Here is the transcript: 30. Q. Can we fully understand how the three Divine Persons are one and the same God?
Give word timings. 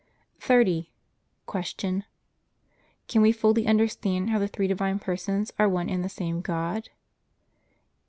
30. 0.39 0.91
Q. 1.45 2.03
Can 3.07 3.21
we 3.21 3.31
fully 3.31 3.67
understand 3.67 4.31
how 4.31 4.39
the 4.39 4.47
three 4.47 4.65
Divine 4.65 4.97
Persons 4.97 5.53
are 5.59 5.69
one 5.69 5.89
and 5.91 6.03
the 6.03 6.09
same 6.09 6.41
God? 6.41 6.89